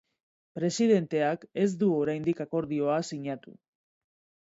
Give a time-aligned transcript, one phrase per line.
[0.59, 3.59] Presidenteak ez du oraindik akordioa sinatu.